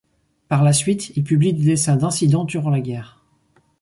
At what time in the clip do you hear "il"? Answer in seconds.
1.15-1.23